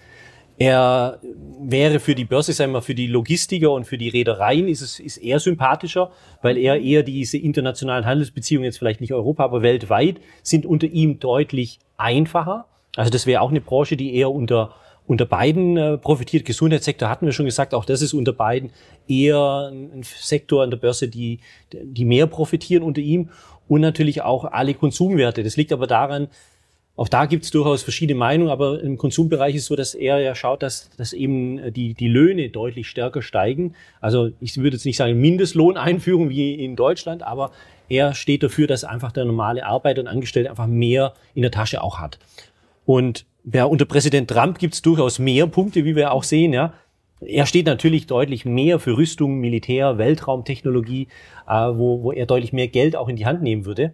Er 0.63 1.19
wäre 1.59 1.99
für 1.99 2.15
die 2.15 2.23
Börse, 2.23 2.53
sagen 2.53 2.71
wir, 2.71 2.81
für 2.81 2.95
die 2.95 3.07
Logistiker 3.07 3.71
und 3.71 3.83
für 3.83 3.97
die 3.97 4.07
Reedereien 4.07 4.69
ist 4.69 4.79
es 4.79 4.97
ist 4.97 5.17
eher 5.17 5.41
sympathischer, 5.41 6.09
weil 6.41 6.57
er 6.57 6.79
eher 6.79 7.03
diese 7.03 7.37
internationalen 7.37 8.05
Handelsbeziehungen 8.05 8.63
jetzt 8.63 8.77
vielleicht 8.77 9.01
nicht 9.01 9.11
Europa, 9.11 9.43
aber 9.43 9.61
weltweit 9.61 10.21
sind 10.41 10.65
unter 10.65 10.87
ihm 10.87 11.19
deutlich 11.19 11.79
einfacher. 11.97 12.65
Also 12.95 13.11
das 13.11 13.25
wäre 13.25 13.41
auch 13.41 13.49
eine 13.49 13.59
Branche, 13.59 13.97
die 13.97 14.15
eher 14.15 14.31
unter 14.31 14.73
unter 15.05 15.25
beiden 15.25 15.75
äh, 15.75 15.97
profitiert. 15.97 16.45
Gesundheitssektor 16.45 17.09
hatten 17.09 17.25
wir 17.25 17.33
schon 17.33 17.45
gesagt, 17.45 17.73
auch 17.73 17.83
das 17.83 18.01
ist 18.01 18.13
unter 18.13 18.31
beiden 18.31 18.69
eher 19.05 19.69
ein 19.69 20.03
Sektor 20.03 20.63
an 20.63 20.69
der 20.69 20.77
Börse, 20.77 21.09
die 21.09 21.41
die 21.73 22.05
mehr 22.05 22.25
profitieren 22.25 22.83
unter 22.83 23.01
ihm 23.01 23.31
und 23.67 23.81
natürlich 23.81 24.21
auch 24.21 24.45
alle 24.45 24.75
Konsumwerte. 24.75 25.43
Das 25.43 25.57
liegt 25.57 25.73
aber 25.73 25.87
daran, 25.87 26.29
auch 26.95 27.07
da 27.07 27.25
gibt 27.25 27.43
es 27.43 27.51
durchaus 27.51 27.81
verschiedene 27.81 28.17
Meinungen, 28.17 28.51
aber 28.51 28.81
im 28.81 28.97
Konsumbereich 28.97 29.55
ist 29.55 29.65
so, 29.65 29.75
dass 29.75 29.95
er 29.95 30.19
ja 30.19 30.35
schaut, 30.35 30.61
dass, 30.61 30.91
dass 30.95 31.11
eben 31.13 31.57
äh, 31.57 31.71
die, 31.71 31.95
die 31.95 32.07
Löhne 32.07 32.49
deutlich 32.49 32.87
stärker 32.87 33.23
steigen. 33.23 33.73
Also 33.99 34.31
ich 34.39 34.57
würde 34.57 34.75
jetzt 34.75 34.85
nicht 34.85 34.97
sagen 34.97 35.19
Mindestlohneinführung 35.19 36.29
wie 36.29 36.53
in 36.63 36.75
Deutschland, 36.75 37.23
aber 37.23 37.51
er 37.89 38.13
steht 38.13 38.43
dafür, 38.43 38.67
dass 38.67 38.83
einfach 38.83 39.11
der 39.11 39.25
normale 39.25 39.65
Arbeiter 39.65 40.01
und 40.01 40.07
Angestellte 40.07 40.51
einfach 40.51 40.67
mehr 40.67 41.13
in 41.33 41.41
der 41.41 41.51
Tasche 41.51 41.81
auch 41.81 41.99
hat. 41.99 42.19
Und 42.85 43.25
ja, 43.51 43.65
unter 43.65 43.85
Präsident 43.85 44.29
Trump 44.29 44.59
gibt 44.59 44.75
es 44.75 44.81
durchaus 44.81 45.17
mehr 45.17 45.47
Punkte, 45.47 45.85
wie 45.85 45.95
wir 45.95 46.11
auch 46.11 46.23
sehen. 46.23 46.53
Ja. 46.53 46.73
Er 47.21 47.45
steht 47.45 47.65
natürlich 47.65 48.05
deutlich 48.05 48.45
mehr 48.45 48.79
für 48.79 48.97
Rüstung, 48.97 49.39
Militär, 49.39 49.97
Weltraumtechnologie, 49.97 51.07
äh, 51.47 51.53
wo, 51.53 52.03
wo 52.03 52.11
er 52.11 52.27
deutlich 52.27 52.53
mehr 52.53 52.67
Geld 52.67 52.95
auch 52.95 53.09
in 53.09 53.15
die 53.15 53.25
Hand 53.25 53.41
nehmen 53.41 53.65
würde. 53.65 53.93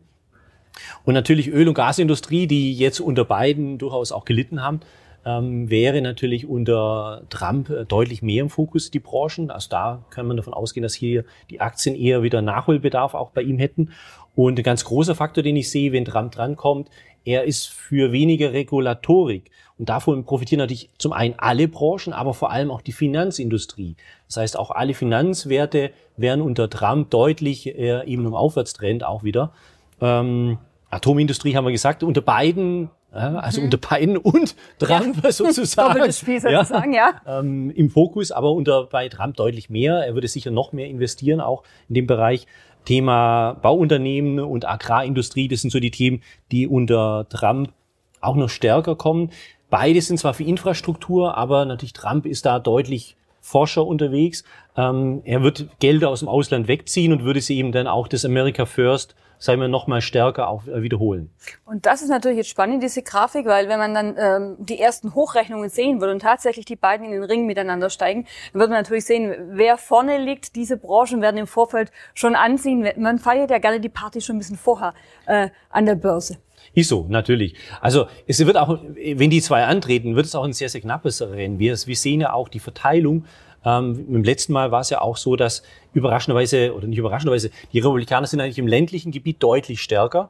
Und 1.06 1.14
natürlich 1.14 1.50
Öl- 1.50 1.68
und 1.68 1.74
Gasindustrie, 1.74 2.48
die 2.48 2.74
jetzt 2.74 3.00
unter 3.00 3.26
beiden 3.26 3.78
durchaus 3.78 4.12
auch 4.12 4.26
gelitten 4.26 4.62
haben, 4.62 4.82
ähm, 5.26 5.70
wäre 5.70 6.02
natürlich 6.02 6.48
unter 6.48 7.24
Trump 7.30 7.70
äh, 7.70 7.86
deutlich 7.86 8.22
mehr 8.22 8.42
im 8.42 8.50
Fokus, 8.50 8.92
die 8.92 9.00
Branchen. 9.00 9.52
Also 9.52 9.70
da 9.70 10.04
kann 10.10 10.28
man 10.28 10.38
davon 10.38 10.54
ausgehen, 10.54 10.84
dass 10.84 10.94
hier 10.94 11.26
die 11.50 11.62
Aktien 11.62 11.96
eher 11.96 12.24
wieder 12.24 12.42
Nachholbedarf 12.42 13.14
auch 13.14 13.32
bei 13.32 13.42
ihm 13.42 13.60
hätten. 13.60 13.92
Und 14.36 14.58
ein 14.58 14.64
ganz 14.64 14.86
großer 14.86 15.16
Faktor, 15.16 15.44
den 15.44 15.58
ich 15.58 15.70
sehe, 15.70 15.92
wenn 15.92 16.06
Trump 16.06 16.32
drankommt, 16.32 16.90
er 17.26 17.44
ist 17.44 17.68
für 17.68 18.12
weniger 18.12 18.54
Regulatorik. 18.54 19.52
Und 19.78 19.90
davon 19.90 20.26
profitieren 20.26 20.60
natürlich 20.60 20.90
zum 20.98 21.14
einen 21.14 21.36
alle 21.38 21.68
Branchen, 21.68 22.14
aber 22.14 22.34
vor 22.34 22.52
allem 22.52 22.72
auch 22.72 22.82
die 22.82 22.92
Finanzindustrie. 22.92 23.96
Das 24.28 24.38
heißt, 24.38 24.60
auch 24.60 24.72
alle 24.72 24.94
Finanzwerte 24.94 25.92
werden 26.18 26.42
unter 26.42 26.70
Trump 26.70 27.10
deutlich 27.10 27.68
äh, 27.68 28.06
eben 28.06 28.26
im 28.26 28.34
Aufwärtstrend 28.34 29.04
auch 29.04 29.24
wieder. 29.24 29.54
Ähm, 30.02 30.58
Atomindustrie 30.90 31.56
haben 31.56 31.66
wir 31.66 31.72
gesagt, 31.72 32.04
unter 32.04 32.22
beiden, 32.22 32.90
also 33.12 33.60
mhm. 33.60 33.66
unter 33.66 33.78
beiden 33.78 34.18
und 34.18 34.56
Trump 34.80 35.24
ja. 35.24 35.32
sozusagen. 35.32 35.90
Doppeltes 35.94 36.20
Spiel 36.20 36.40
sozusagen, 36.40 36.94
ja. 36.94 37.14
ja. 37.26 37.40
Ähm, 37.40 37.72
Im 37.72 37.90
Fokus, 37.90 38.32
aber 38.32 38.52
unter 38.52 38.86
bei 38.86 39.10
Trump 39.10 39.36
deutlich 39.36 39.70
mehr. 39.70 40.06
Er 40.06 40.14
würde 40.14 40.28
sicher 40.28 40.52
noch 40.52 40.74
mehr 40.74 40.88
investieren, 40.88 41.42
auch 41.42 41.64
in 41.88 41.96
dem 41.96 42.08
Bereich. 42.08 42.48
Thema 42.86 43.54
Bauunternehmen 43.62 44.40
und 44.40 44.68
Agrarindustrie, 44.68 45.48
das 45.48 45.62
sind 45.62 45.70
so 45.70 45.80
die 45.80 45.92
Themen, 45.92 46.24
die 46.52 46.66
unter 46.66 47.28
Trump 47.30 47.74
auch 48.22 48.36
noch 48.36 48.50
stärker 48.50 48.96
kommen. 48.96 49.32
Beide 49.70 50.02
sind 50.02 50.18
zwar 50.18 50.34
für 50.34 50.44
Infrastruktur, 50.44 51.38
aber 51.38 51.66
natürlich 51.66 51.94
Trump 51.94 52.26
ist 52.26 52.46
da 52.46 52.58
deutlich 52.58 53.16
Forscher 53.50 53.86
unterwegs. 53.86 54.44
Ähm, 54.78 55.22
er 55.26 55.42
wird 55.42 55.68
Gelder 55.80 56.10
aus 56.10 56.20
dem 56.20 56.30
Ausland 56.30 56.68
wegziehen 56.68 57.12
und 57.12 57.24
würde 57.24 57.42
sie 57.42 57.58
eben 57.58 57.72
dann 57.72 57.88
auch 57.88 58.08
das 58.08 58.26
America 58.26 58.66
First 58.66 59.16
sagen 59.40 59.62
wir, 59.62 59.70
noch 59.70 59.88
mal 59.88 60.02
stärker 60.02 60.50
auch 60.50 60.68
äh, 60.68 60.84
wiederholen. 60.84 61.34
Und 61.66 61.86
das 61.86 62.02
ist 62.02 62.10
natürlich 62.10 62.38
jetzt 62.38 62.50
spannend, 62.50 62.84
diese 62.84 63.02
Grafik, 63.02 63.46
weil 63.46 63.70
wenn 63.70 63.80
man 63.80 63.94
dann 63.94 64.16
ähm, 64.18 64.58
die 64.60 64.80
ersten 64.80 65.16
Hochrechnungen 65.16 65.70
sehen 65.70 66.02
würde 66.02 66.14
und 66.14 66.22
tatsächlich 66.22 66.66
die 66.66 66.76
beiden 66.76 67.06
in 67.06 67.14
den 67.14 67.24
Ring 67.24 67.46
miteinander 67.46 67.90
steigen, 67.90 68.28
dann 68.52 68.60
wird 68.60 68.70
man 68.70 68.80
natürlich 68.80 69.06
sehen, 69.06 69.34
wer 69.52 69.78
vorne 69.78 70.18
liegt. 70.20 70.56
Diese 70.56 70.78
Branchen 70.78 71.22
werden 71.22 71.38
im 71.38 71.48
Vorfeld 71.48 71.92
schon 72.14 72.36
anziehen. 72.36 72.88
Man 72.98 73.18
feiert 73.18 73.50
ja 73.50 73.60
gerne 73.60 73.80
die 73.80 73.90
Party 73.90 74.20
schon 74.20 74.36
ein 74.36 74.40
bisschen 74.40 74.58
vorher 74.58 74.94
äh, 75.26 75.50
an 75.70 75.86
der 75.86 75.96
Börse. 75.96 76.38
Ist 76.74 76.90
so, 76.90 77.06
natürlich. 77.10 77.56
Also 77.82 78.08
es 78.28 78.46
wird 78.46 78.58
auch, 78.58 78.80
wenn 79.16 79.30
die 79.30 79.42
zwei 79.42 79.66
antreten, 79.66 80.16
wird 80.16 80.26
es 80.26 80.36
auch 80.36 80.44
ein 80.44 80.54
sehr, 80.54 80.70
sehr 80.70 80.82
knappes 80.82 81.22
Rennen. 81.22 81.60
Wir, 81.60 81.76
wir 81.86 81.96
sehen 81.96 82.22
ja 82.22 82.34
auch 82.34 82.50
die 82.50 82.60
Verteilung 82.60 83.26
ähm, 83.66 84.06
Im 84.10 84.24
letzten 84.24 84.54
Mal 84.54 84.72
war 84.72 84.82
es 84.82 84.90
ja 84.90 85.02
auch 85.02 85.18
so, 85.18 85.36
dass 85.36 85.64
überraschenderweise, 85.94 86.74
oder 86.74 86.88
nicht 86.88 86.98
überraschenderweise, 86.98 87.52
die 87.74 87.80
Republikaner 87.80 88.28
sind 88.28 88.40
eigentlich 88.40 88.60
im 88.60 88.68
ländlichen 88.68 89.12
Gebiet 89.12 89.42
deutlich 89.44 89.82
stärker, 89.82 90.30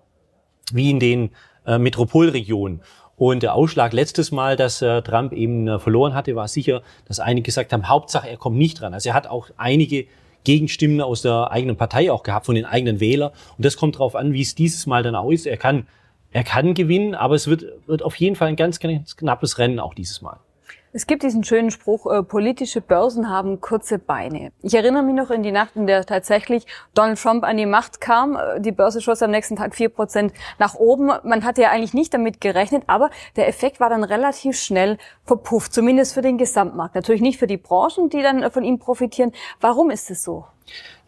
wie 0.71 0.89
in 0.89 0.99
den 0.99 1.31
äh, 1.65 1.77
Metropolregionen. 1.77 2.81
Und 3.15 3.43
der 3.43 3.53
Ausschlag 3.53 3.91
letztes 3.91 4.31
Mal, 4.31 4.55
dass 4.55 4.81
äh, 4.81 5.01
Trump 5.01 5.33
eben 5.33 5.67
äh, 5.67 5.79
verloren 5.79 6.13
hatte, 6.13 6.35
war 6.35 6.47
sicher, 6.47 6.81
dass 7.05 7.19
einige 7.19 7.45
gesagt 7.45 7.73
haben, 7.73 7.89
Hauptsache 7.89 8.29
er 8.29 8.37
kommt 8.37 8.57
nicht 8.57 8.79
dran. 8.79 8.93
Also 8.93 9.09
er 9.09 9.15
hat 9.15 9.27
auch 9.27 9.49
einige 9.57 10.05
Gegenstimmen 10.45 11.01
aus 11.01 11.21
der 11.21 11.51
eigenen 11.51 11.75
Partei 11.75 12.11
auch 12.11 12.23
gehabt, 12.23 12.45
von 12.45 12.55
den 12.55 12.65
eigenen 12.65 13.01
Wählern. 13.01 13.31
Und 13.57 13.65
das 13.65 13.75
kommt 13.75 13.95
darauf 13.95 14.15
an, 14.15 14.31
wie 14.31 14.41
es 14.41 14.55
dieses 14.55 14.87
Mal 14.87 15.03
dann 15.03 15.15
auch 15.15 15.31
ist. 15.31 15.45
Er 15.45 15.57
kann, 15.57 15.85
er 16.31 16.43
kann 16.43 16.73
gewinnen, 16.73 17.15
aber 17.15 17.35
es 17.35 17.47
wird, 17.47 17.65
wird 17.87 18.03
auf 18.03 18.15
jeden 18.15 18.35
Fall 18.35 18.49
ein 18.49 18.55
ganz, 18.55 18.79
ganz 18.79 19.17
knappes 19.17 19.57
Rennen 19.57 19.79
auch 19.79 19.93
dieses 19.93 20.21
Mal. 20.21 20.39
Es 20.91 21.05
gibt 21.05 21.21
diesen 21.21 21.43
schönen 21.43 21.69
Spruch, 21.69 22.11
äh, 22.11 22.23
politische 22.23 22.81
Börsen 22.81 23.29
haben 23.29 23.61
kurze 23.61 23.99
Beine. 23.99 24.51
Ich 24.63 24.73
erinnere 24.73 25.03
mich 25.03 25.13
noch 25.13 25.29
in 25.29 25.43
die 25.43 25.51
Nacht, 25.51 25.75
in 25.75 25.85
der 25.85 26.03
tatsächlich 26.03 26.65
Donald 26.95 27.21
Trump 27.21 27.43
an 27.43 27.57
die 27.57 27.67
Macht 27.67 28.01
kam. 28.01 28.35
Äh, 28.35 28.59
die 28.59 28.71
Börse 28.71 28.99
schoss 28.99 29.21
am 29.21 29.29
nächsten 29.29 29.55
Tag 29.55 29.75
vier 29.75 29.89
Prozent 29.89 30.33
nach 30.57 30.73
oben. 30.73 31.11
Man 31.23 31.43
hatte 31.43 31.61
ja 31.61 31.69
eigentlich 31.69 31.93
nicht 31.93 32.11
damit 32.11 32.41
gerechnet, 32.41 32.85
aber 32.87 33.11
der 33.35 33.47
Effekt 33.47 33.79
war 33.79 33.91
dann 33.91 34.03
relativ 34.03 34.57
schnell 34.57 34.97
verpufft, 35.25 35.73
zumindest 35.73 36.15
für 36.15 36.23
den 36.23 36.39
Gesamtmarkt. 36.39 36.95
Natürlich 36.95 37.21
nicht 37.21 37.37
für 37.37 37.45
die 37.45 37.57
Branchen, 37.57 38.09
die 38.09 38.23
dann 38.23 38.49
von 38.49 38.63
ihm 38.63 38.79
profitieren. 38.79 39.31
Warum 39.61 39.91
ist 39.91 40.09
es 40.09 40.23
so? 40.23 40.45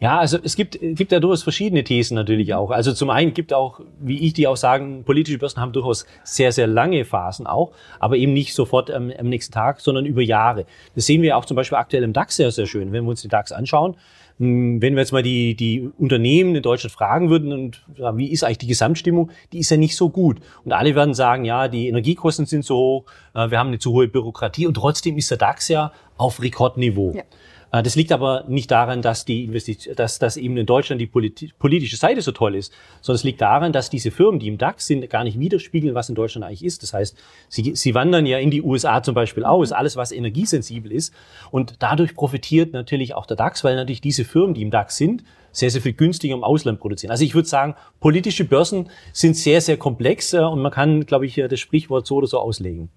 Ja, 0.00 0.18
also 0.18 0.38
es 0.42 0.56
gibt, 0.56 0.78
gibt 0.80 1.12
ja 1.12 1.20
durchaus 1.20 1.44
verschiedene 1.44 1.84
Thesen 1.84 2.16
natürlich 2.16 2.54
auch. 2.54 2.70
Also 2.72 2.92
zum 2.92 3.10
einen 3.10 3.34
gibt 3.34 3.52
auch, 3.52 3.80
wie 4.00 4.18
ich 4.26 4.32
die 4.32 4.48
auch 4.48 4.56
sagen, 4.56 5.04
politische 5.04 5.38
Börsen 5.38 5.60
haben 5.60 5.72
durchaus 5.72 6.06
sehr, 6.24 6.50
sehr 6.50 6.66
lange 6.66 7.04
Phasen 7.04 7.46
auch, 7.46 7.70
aber 8.00 8.16
eben 8.16 8.32
nicht 8.32 8.52
sofort 8.52 8.90
am, 8.90 9.12
am 9.16 9.28
nächsten 9.28 9.52
Tag, 9.52 9.80
sondern 9.80 10.04
über 10.04 10.20
Jahre. 10.20 10.66
Das 10.96 11.06
sehen 11.06 11.22
wir 11.22 11.36
auch 11.36 11.44
zum 11.44 11.56
Beispiel 11.56 11.78
aktuell 11.78 12.02
im 12.02 12.12
DAX 12.12 12.36
sehr, 12.36 12.50
sehr 12.50 12.66
schön. 12.66 12.92
Wenn 12.92 13.04
wir 13.04 13.10
uns 13.10 13.22
den 13.22 13.30
DAX 13.30 13.52
anschauen, 13.52 13.96
hm, 14.38 14.82
wenn 14.82 14.94
wir 14.94 15.02
jetzt 15.02 15.12
mal 15.12 15.22
die, 15.22 15.54
die 15.54 15.88
Unternehmen 15.98 16.56
in 16.56 16.62
Deutschland 16.62 16.92
fragen 16.92 17.30
würden, 17.30 17.52
und 17.52 17.84
wie 18.16 18.32
ist 18.32 18.42
eigentlich 18.42 18.58
die 18.58 18.66
Gesamtstimmung, 18.66 19.30
die 19.52 19.58
ist 19.60 19.70
ja 19.70 19.76
nicht 19.76 19.94
so 19.96 20.08
gut. 20.08 20.38
Und 20.64 20.72
alle 20.72 20.96
werden 20.96 21.14
sagen, 21.14 21.44
ja, 21.44 21.68
die 21.68 21.86
Energiekosten 21.86 22.46
sind 22.46 22.64
so 22.64 22.76
hoch, 22.76 23.04
äh, 23.34 23.50
wir 23.50 23.58
haben 23.60 23.68
eine 23.68 23.78
zu 23.78 23.92
hohe 23.92 24.08
Bürokratie 24.08 24.66
und 24.66 24.74
trotzdem 24.74 25.16
ist 25.16 25.30
der 25.30 25.38
DAX 25.38 25.68
ja 25.68 25.92
auf 26.16 26.42
Rekordniveau. 26.42 27.12
Ja. 27.14 27.22
Äh, 27.72 27.82
das 27.82 27.96
liegt 27.96 28.12
aber 28.12 28.44
nicht 28.46 28.70
daran, 28.70 29.02
dass 29.02 29.24
die 29.24 29.44
Investition, 29.44 29.96
dass, 29.96 30.18
dass 30.18 30.36
eben 30.36 30.56
in 30.56 30.66
Deutschland 30.66 31.00
die 31.00 31.06
politische 31.06 31.96
Seite 31.96 32.22
so 32.22 32.30
toll 32.30 32.54
ist, 32.54 32.72
sondern 33.00 33.16
es 33.16 33.24
liegt 33.24 33.40
daran, 33.40 33.72
dass 33.72 33.90
diese 33.90 34.10
Firmen, 34.10 34.38
die 34.38 34.48
im 34.48 34.58
DAX 34.58 34.86
sind, 34.86 35.08
gar 35.10 35.24
nicht 35.24 35.38
widerspiegeln, 35.38 35.94
was 35.94 36.08
in 36.08 36.14
Deutschland 36.14 36.44
eigentlich 36.44 36.64
ist. 36.64 36.82
Das 36.82 36.92
heißt, 36.92 37.16
sie, 37.48 37.74
sie 37.74 37.94
wandern 37.94 38.26
ja 38.26 38.38
in 38.38 38.50
die 38.50 38.62
USA 38.62 39.02
zum 39.02 39.14
Beispiel 39.14 39.44
aus, 39.44 39.70
mhm. 39.70 39.76
alles 39.76 39.96
was 39.96 40.12
energiesensibel 40.12 40.92
ist. 40.92 41.12
Und 41.50 41.76
dadurch 41.80 42.14
profitiert 42.14 42.72
natürlich 42.72 43.14
auch 43.14 43.26
der 43.26 43.36
DAX, 43.36 43.64
weil 43.64 43.74
natürlich 43.74 44.00
diese 44.00 44.24
Firmen, 44.24 44.54
die 44.54 44.62
im 44.62 44.70
DAX 44.70 44.96
sind, 44.96 45.24
sehr, 45.54 45.70
sehr 45.70 45.82
viel 45.82 45.92
günstiger 45.92 46.34
im 46.34 46.44
Ausland 46.44 46.80
produzieren. 46.80 47.10
Also 47.10 47.24
ich 47.24 47.34
würde 47.34 47.46
sagen, 47.46 47.74
politische 48.00 48.44
Börsen 48.44 48.88
sind 49.12 49.36
sehr, 49.36 49.60
sehr 49.60 49.76
komplex 49.76 50.32
äh, 50.32 50.38
und 50.38 50.62
man 50.62 50.72
kann, 50.72 51.04
glaube 51.04 51.26
ich, 51.26 51.34
das 51.34 51.60
Sprichwort 51.60 52.06
so 52.06 52.16
oder 52.16 52.26
so 52.26 52.38
auslegen. 52.38 52.88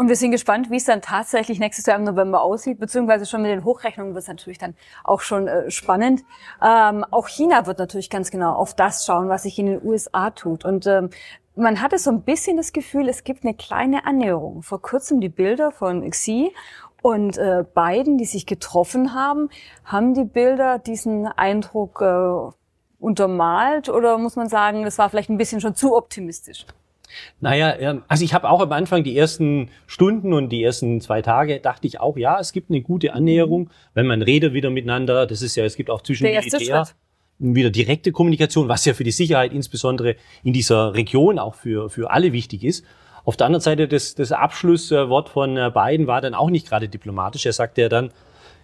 Und 0.00 0.08
wir 0.08 0.16
sind 0.16 0.30
gespannt, 0.30 0.70
wie 0.70 0.76
es 0.76 0.86
dann 0.86 1.02
tatsächlich 1.02 1.58
nächstes 1.58 1.84
Jahr 1.84 1.98
im 1.98 2.04
November 2.04 2.40
aussieht, 2.40 2.80
beziehungsweise 2.80 3.26
schon 3.26 3.42
mit 3.42 3.50
den 3.50 3.64
Hochrechnungen 3.64 4.14
wird 4.14 4.22
es 4.22 4.28
natürlich 4.28 4.56
dann 4.56 4.74
auch 5.04 5.20
schon 5.20 5.46
äh, 5.46 5.70
spannend. 5.70 6.22
Ähm, 6.62 7.04
auch 7.10 7.28
China 7.28 7.66
wird 7.66 7.78
natürlich 7.78 8.08
ganz 8.08 8.30
genau 8.30 8.54
auf 8.54 8.74
das 8.74 9.04
schauen, 9.04 9.28
was 9.28 9.42
sich 9.42 9.58
in 9.58 9.66
den 9.66 9.84
USA 9.84 10.30
tut. 10.30 10.64
Und 10.64 10.86
ähm, 10.86 11.10
man 11.54 11.82
hatte 11.82 11.98
so 11.98 12.10
ein 12.10 12.22
bisschen 12.22 12.56
das 12.56 12.72
Gefühl, 12.72 13.10
es 13.10 13.24
gibt 13.24 13.44
eine 13.44 13.52
kleine 13.52 14.06
Annäherung. 14.06 14.62
Vor 14.62 14.80
kurzem 14.80 15.20
die 15.20 15.28
Bilder 15.28 15.70
von 15.70 16.08
Xi 16.08 16.50
und 17.02 17.36
äh, 17.36 17.66
beiden, 17.74 18.16
die 18.16 18.24
sich 18.24 18.46
getroffen 18.46 19.12
haben, 19.12 19.50
haben 19.84 20.14
die 20.14 20.24
Bilder 20.24 20.78
diesen 20.78 21.26
Eindruck 21.26 22.00
äh, 22.00 22.54
untermalt 23.00 23.90
oder 23.90 24.16
muss 24.16 24.36
man 24.36 24.48
sagen, 24.48 24.82
das 24.82 24.96
war 24.96 25.10
vielleicht 25.10 25.28
ein 25.28 25.36
bisschen 25.36 25.60
schon 25.60 25.74
zu 25.74 25.94
optimistisch? 25.94 26.64
Naja, 27.40 28.02
also 28.08 28.24
ich 28.24 28.34
habe 28.34 28.48
auch 28.48 28.60
am 28.60 28.72
Anfang 28.72 29.04
die 29.04 29.16
ersten 29.16 29.70
Stunden 29.86 30.32
und 30.32 30.50
die 30.50 30.62
ersten 30.62 31.00
zwei 31.00 31.22
Tage 31.22 31.60
dachte 31.60 31.86
ich 31.86 32.00
auch, 32.00 32.16
ja, 32.16 32.38
es 32.38 32.52
gibt 32.52 32.70
eine 32.70 32.80
gute 32.80 33.12
Annäherung, 33.12 33.70
wenn 33.94 34.06
man 34.06 34.22
redet 34.22 34.52
wieder 34.52 34.70
miteinander. 34.70 35.26
Das 35.26 35.42
ist 35.42 35.56
ja, 35.56 35.64
es 35.64 35.76
gibt 35.76 35.90
auch 35.90 36.02
zwischen 36.02 36.24
Der 36.24 36.40
Militär 36.40 36.86
wieder 37.40 37.70
direkte 37.70 38.12
Kommunikation, 38.12 38.68
was 38.68 38.84
ja 38.84 38.94
für 38.94 39.04
die 39.04 39.10
Sicherheit 39.10 39.52
insbesondere 39.52 40.16
in 40.44 40.52
dieser 40.52 40.94
Region 40.94 41.38
auch 41.38 41.54
für, 41.54 41.88
für 41.88 42.10
alle 42.10 42.32
wichtig 42.32 42.64
ist. 42.64 42.84
Auf 43.24 43.36
der 43.36 43.46
anderen 43.46 43.62
Seite, 43.62 43.88
das, 43.88 44.14
das 44.14 44.32
Abschlusswort 44.32 45.28
von 45.28 45.56
äh, 45.56 45.70
Biden 45.72 46.06
war 46.06 46.20
dann 46.20 46.34
auch 46.34 46.50
nicht 46.50 46.68
gerade 46.68 46.88
diplomatisch. 46.88 47.46
Er 47.46 47.52
sagte 47.52 47.82
ja 47.82 47.88
dann, 47.88 48.10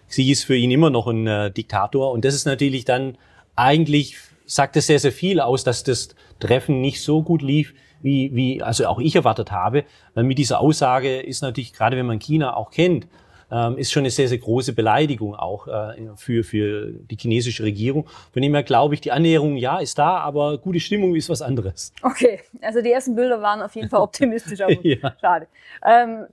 sie 0.07 0.31
ist 0.31 0.43
für 0.43 0.55
ihn 0.55 0.71
immer 0.71 0.89
noch 0.89 1.07
ein 1.07 1.27
äh, 1.27 1.51
Diktator. 1.51 2.11
Und 2.11 2.25
das 2.25 2.33
ist 2.33 2.45
natürlich 2.45 2.85
dann 2.85 3.17
eigentlich, 3.55 4.17
sagt 4.45 4.77
es 4.77 4.87
sehr, 4.87 4.99
sehr 4.99 5.11
viel 5.11 5.39
aus, 5.39 5.63
dass 5.63 5.83
das 5.83 6.09
Treffen 6.39 6.81
nicht 6.81 7.01
so 7.01 7.21
gut 7.21 7.41
lief, 7.41 7.73
wie, 8.01 8.33
wie 8.33 8.61
also 8.61 8.85
auch 8.87 8.99
ich 8.99 9.15
erwartet 9.15 9.51
habe. 9.51 9.83
Weil 10.13 10.23
mit 10.23 10.37
dieser 10.37 10.59
Aussage 10.59 11.19
ist 11.19 11.41
natürlich, 11.41 11.73
gerade 11.73 11.97
wenn 11.97 12.05
man 12.05 12.19
China 12.19 12.55
auch 12.55 12.71
kennt, 12.71 13.07
ähm, 13.51 13.77
ist 13.77 13.91
schon 13.91 14.01
eine 14.01 14.09
sehr, 14.09 14.27
sehr 14.27 14.37
große 14.37 14.73
Beleidigung 14.73 15.35
auch 15.35 15.67
äh, 15.67 16.09
für, 16.15 16.43
für 16.43 16.91
die 16.91 17.17
chinesische 17.17 17.63
Regierung. 17.63 18.07
Von 18.33 18.41
dem 18.41 18.53
her 18.53 18.63
glaube 18.63 18.93
ich, 18.93 19.01
die 19.01 19.11
Annäherung, 19.11 19.55
ja, 19.55 19.79
ist 19.79 19.97
da, 19.97 20.17
aber 20.17 20.57
gute 20.57 20.79
Stimmung 20.79 21.15
ist 21.15 21.29
was 21.29 21.41
anderes. 21.41 21.93
Okay, 22.01 22.41
also 22.61 22.81
die 22.81 22.91
ersten 22.91 23.15
Bilder 23.15 23.41
waren 23.41 23.61
auf 23.61 23.75
jeden 23.75 23.89
Fall 23.89 24.01
optimistisch, 24.01 24.61
aber 24.61 24.73
ja. 24.85 25.15
schade. 25.21 25.47
Ähm, 25.85 26.25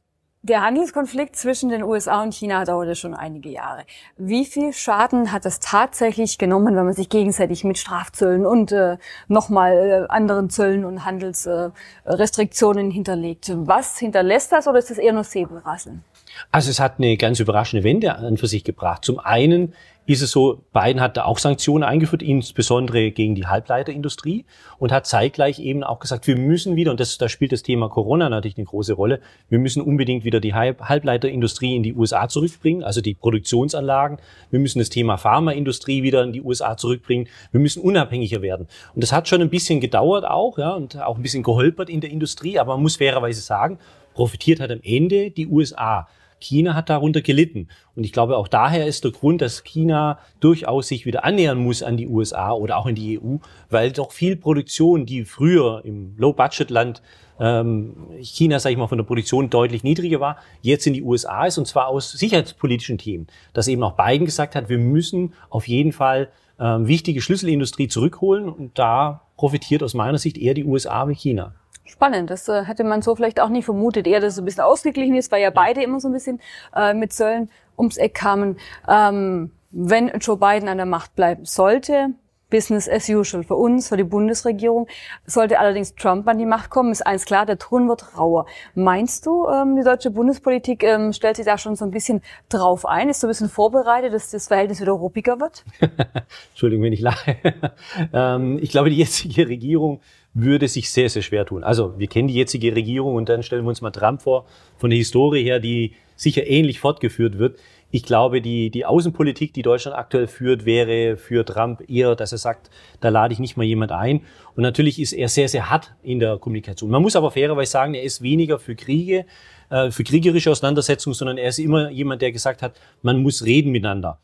der 0.45 0.61
Handelskonflikt 0.61 1.37
zwischen 1.37 1.71
den 1.71 1.83
USA 1.83 2.23
und 2.23 2.35
China 2.35 2.65
dauerte 2.67 2.95
schon 2.95 3.15
einige 3.15 3.49
Jahre. 3.49 3.85
Wie 4.19 4.45
viel 4.45 4.75
Schaden 4.75 5.33
hat 5.33 5.47
das 5.47 5.59
tatsächlich 5.59 6.37
genommen, 6.37 6.77
wenn 6.77 6.85
man 6.85 6.93
sich 6.93 7.09
gegenseitig 7.09 7.65
mit 7.65 7.79
Strafzöllen 7.79 8.45
und 8.45 8.71
äh, 8.71 8.99
nochmal 9.27 9.73
äh, 9.73 10.13
anderen 10.13 10.51
Zöllen 10.51 10.85
und 10.85 11.07
Handelsrestriktionen 11.07 12.91
äh, 12.91 12.93
hinterlegt? 12.93 13.53
Was 13.55 13.99
hinterlässt 13.99 14.53
das 14.53 14.69
oder 14.69 14.79
ist 14.79 14.91
das 14.91 14.99
eher 14.99 15.15
nur 15.15 15.25
Säbelrasseln? 15.25 16.05
Also 16.51 16.71
es 16.71 16.81
hat 16.81 16.99
eine 16.99 17.17
ganz 17.17 17.41
überraschende 17.41 17.85
Wende 17.85 18.17
an 18.17 18.37
für 18.37 18.47
sich 18.47 18.65
gebracht. 18.65 19.05
Zum 19.05 19.19
einen 19.19 19.75
ist 20.07 20.21
es 20.21 20.33
so, 20.33 20.63
Biden 20.75 21.01
hat 21.01 21.17
da 21.17 21.25
auch 21.25 21.39
Sanktionen 21.39 21.83
eingeführt, 21.83 22.23
insbesondere 22.23 23.11
gegen 23.11 23.35
die 23.35 23.47
Halbleiterindustrie 23.47 24.45
und 24.79 24.93
hat 24.93 25.07
zeitgleich 25.07 25.59
eben 25.61 25.83
auch 25.83 25.99
gesagt, 25.99 26.27
wir 26.27 26.37
müssen 26.37 26.77
wieder, 26.77 26.91
und 26.91 27.01
das, 27.01 27.17
da 27.17 27.29
spielt 27.29 27.53
das 27.53 27.63
Thema 27.63 27.89
Corona 27.89 28.29
natürlich 28.29 28.59
eine 28.59 28.67
große 28.67 28.93
Rolle, 28.93 29.21
wir 29.49 29.59
müssen 29.59 29.81
unbedingt 29.81 30.25
wieder 30.25 30.41
die 30.41 30.53
Halbleiterindustrie 30.53 31.75
in 31.75 31.83
die 31.83 31.95
USA 31.95 32.29
zurückbringen, 32.29 32.85
also 32.85 33.01
die 33.01 33.15
Produktionsanlagen. 33.15 34.19
Wir 34.51 34.61
müssen 34.61 34.79
das 34.79 34.91
Thema 34.91 35.17
Pharmaindustrie 35.17 36.03
wieder 36.03 36.23
in 36.23 36.33
die 36.33 36.43
USA 36.43 36.77
zurückbringen. 36.77 37.29
Wir 37.53 37.61
müssen 37.61 37.83
unabhängiger 37.83 38.43
werden. 38.43 38.69
Und 38.95 39.03
das 39.03 39.13
hat 39.13 39.29
schon 39.29 39.41
ein 39.41 39.51
bisschen 39.51 39.81
gedauert 39.81 40.27
auch, 40.27 40.59
ja, 40.59 40.73
und 40.73 41.01
auch 41.01 41.17
ein 41.17 41.23
bisschen 41.23 41.43
geholpert 41.43 41.89
in 41.89 42.03
der 42.03 42.11
Industrie, 42.11 42.59
aber 42.59 42.75
man 42.75 42.83
muss 42.83 42.97
fairerweise 42.97 43.41
sagen, 43.41 43.79
profitiert 44.13 44.61
hat 44.61 44.71
am 44.71 44.81
Ende 44.83 45.31
die 45.31 45.47
USA. 45.47 46.09
China 46.45 46.75
hat 46.75 46.91
darunter 46.91 47.23
gelitten. 47.23 47.69
Und 47.97 48.05
ich 48.05 48.13
glaube, 48.13 48.37
auch 48.37 48.49
daher 48.49 48.87
ist 48.87 49.05
der 49.05 49.11
Grund, 49.11 49.41
dass 49.41 49.65
China 49.65 50.19
durchaus 50.41 50.89
sich 50.89 51.07
wieder 51.07 51.25
annähern 51.25 51.59
muss 51.59 51.83
an 51.83 51.97
die 51.97 52.07
USA 52.07 52.53
oder 52.53 52.77
auch 52.77 52.87
in 52.87 52.95
die 52.95 53.19
EU, 53.19 53.37
weil 53.71 53.93
doch 53.93 54.13
viel 54.13 54.37
Produktion, 54.37 55.07
die 55.07 55.25
früher 55.25 55.83
im 55.85 56.15
Low-Budget-Land 56.17 57.03
ähm, 57.41 57.95
China, 58.21 58.61
sage 58.61 58.75
ich 58.75 58.79
mal, 58.79 58.87
von 58.87 58.99
der 58.99 59.05
Produktion 59.05 59.51
deutlich 59.51 59.83
niedriger 59.83 60.21
war, 60.21 60.37
jetzt 60.61 60.87
in 60.87 60.93
die 60.93 61.03
USA 61.03 61.47
ist 61.47 61.59
und 61.59 61.67
zwar 61.67 61.89
aus 61.89 62.13
sicherheitspolitischen 62.13 62.99
Themen. 62.99 63.27
Dass 63.53 63.69
eben 63.69 63.83
auch 63.83 63.97
Biden 63.97 64.25
gesagt 64.25 64.55
hat, 64.55 64.69
wir 64.69 64.79
müssen 64.79 65.35
auf 65.51 65.67
jeden 65.67 65.93
Fall 65.93 66.29
ähm, 66.61 66.87
wichtige 66.87 67.21
Schlüsselindustrie 67.21 67.89
zurückholen 67.89 68.49
und 68.49 68.79
da 68.79 69.23
profitiert 69.37 69.83
aus 69.83 69.95
meiner 69.95 70.19
Sicht 70.19 70.39
eher 70.39 70.55
die 70.55 70.65
USA 70.65 71.09
wie 71.09 71.15
China. 71.15 71.55
Spannend, 71.85 72.31
das 72.31 72.49
äh, 72.49 72.65
hätte 72.65 72.85
man 72.85 73.03
so 73.03 73.15
vielleicht 73.15 73.41
auch 73.41 73.51
nie 73.51 73.63
vermutet. 73.63 74.07
Eher, 74.07 74.21
dass 74.21 74.35
es 74.35 74.39
ein 74.39 74.45
bisschen 74.45 74.65
ausgeglichen 74.65 75.17
ist, 75.17 75.31
weil 75.31 75.43
ja 75.43 75.51
beide 75.51 75.83
immer 75.83 76.01
so 76.01 76.09
ein 76.09 76.13
bisschen 76.13 76.41
äh, 76.75 76.95
mit 76.95 77.13
Zöllen 77.13 77.51
ums 77.77 77.97
Eck 77.97 78.15
kamen. 78.15 78.59
Ähm, 78.89 79.51
wenn 79.71 80.09
Joe 80.21 80.37
Biden 80.37 80.69
an 80.69 80.79
der 80.79 80.87
Macht 80.87 81.15
bleiben 81.15 81.45
sollte, 81.45 82.15
Business 82.55 82.89
as 82.89 83.09
usual 83.09 83.43
für 83.43 83.57
uns, 83.57 83.89
für 83.89 83.97
die 83.97 84.05
Bundesregierung. 84.05 84.87
Sollte 85.27 85.59
allerdings 85.59 85.97
Trump 85.97 86.29
an 86.29 86.39
die 86.39 86.47
Macht 86.47 86.71
kommen, 86.71 86.93
ist 86.93 87.05
eins 87.05 87.25
klar, 87.25 87.47
der 87.47 87.59
Ton 87.59 87.89
wird 87.89 88.17
rauer. 88.17 88.47
Meinst 88.77 89.27
du, 89.27 89.49
ähm, 89.49 89.75
die 89.75 89.83
deutsche 89.83 90.13
Bundespolitik 90.13 90.85
ähm, 90.85 91.13
stellt 91.13 91.35
sich 91.35 91.47
da 91.47 91.59
schon 91.59 91.75
so 91.75 91.85
ein 91.85 91.91
bisschen 91.91 92.23
drauf 92.49 92.87
ein, 92.87 93.09
ist 93.09 93.21
so 93.21 93.27
ein 93.27 93.31
bisschen 93.31 93.49
vorbereitet, 93.49 94.15
dass 94.15 94.31
das 94.31 94.47
Verhältnis 94.47 94.81
wieder 94.81 94.93
ruppiger 94.93 95.41
wird? 95.41 95.65
Entschuldigung, 96.51 96.85
wenn 96.85 96.93
ich 96.93 97.01
lache. 97.01 97.37
ähm, 98.13 98.59
ich 98.61 98.71
glaube, 98.71 98.89
die 98.89 98.99
jetzige 98.99 99.49
Regierung 99.49 100.01
würde 100.35 100.67
sich 100.67 100.91
sehr, 100.91 101.09
sehr 101.09 101.23
schwer 101.23 101.47
tun. 101.47 101.63
Also 101.65 101.95
wir 101.97 102.09
kennen 102.09 102.29
die 102.29 102.35
jetzige 102.35 102.75
Regierung 102.75 103.15
und 103.15 103.29
dann 103.29 103.43
stellen 103.43 103.65
wir 103.65 103.69
uns 103.69 103.81
mal 103.81 103.93
Trump 103.93 104.23
vor, 104.23 104.47
von 104.77 104.91
der 104.91 104.99
Historie 104.99 105.45
her, 105.45 105.61
die 105.61 105.95
sicher 106.17 106.47
ähnlich 106.47 106.81
fortgeführt 106.81 107.39
wird. 107.39 107.59
Ich 107.91 108.03
glaube, 108.03 108.43
die, 108.43 108.71
die 108.71 108.85
Außenpolitik, 108.85 109.55
die 109.55 109.63
Deutschland 109.63 109.97
aktuell 109.97 110.27
führt, 110.27 110.65
wäre 110.65 111.17
für 111.17 111.45
Trump 111.45 111.89
eher, 111.89 112.17
dass 112.17 112.33
er 112.33 112.39
sagt, 112.39 112.69
da 113.01 113.09
lade 113.09 113.33
ich 113.33 113.39
nicht 113.39 113.57
mal 113.57 113.63
jemand 113.63 113.93
ein. 113.93 114.23
Und 114.57 114.65
natürlich 114.65 115.01
ist 115.01 115.13
er 115.13 115.29
sehr, 115.29 115.49
sehr 115.49 115.71
hart 115.71 115.95
in 116.03 116.19
der 116.19 116.39
Kommunikation. 116.39 116.91
Man 116.91 117.03
muss 117.03 117.15
aber 117.15 117.31
fairerweise 117.31 117.71
sagen, 117.71 117.95
er 117.95 118.03
ist 118.03 118.21
weniger 118.21 118.59
für 118.59 118.75
Kriege, 118.75 119.27
äh, 119.71 119.93
für 119.93 120.03
kriegerische 120.03 120.51
Auseinandersetzungen, 120.51 121.15
sondern 121.15 121.39
er 121.39 121.49
ist 121.49 121.59
immer 121.59 121.91
jemand, 121.91 122.21
der 122.21 122.33
gesagt 122.33 122.63
hat, 122.63 122.81
man 123.03 123.23
muss 123.23 123.45
reden 123.45 123.71
miteinander. 123.71 124.19